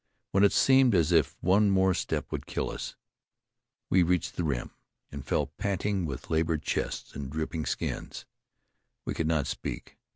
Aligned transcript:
When 0.31 0.43
it 0.43 0.51
seemed 0.51 0.95
as 0.95 1.11
if 1.11 1.37
one 1.43 1.69
more 1.69 1.93
step 1.93 2.31
would 2.31 2.47
kill 2.47 2.71
us, 2.71 2.95
we 3.91 4.01
reached 4.01 4.35
the 4.35 4.43
rim, 4.43 4.71
and 5.11 5.23
fell 5.23 5.45
panting 5.45 6.07
with 6.07 6.31
labored 6.31 6.63
chests 6.63 7.13
and 7.13 7.29
dripping 7.31 7.67
skins. 7.67 8.25
We 9.05 9.13
could 9.13 9.27
not 9.27 9.45
speak. 9.45 9.99